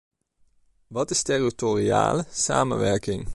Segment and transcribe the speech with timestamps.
[0.87, 3.29] Wat is territoriale samenwerking?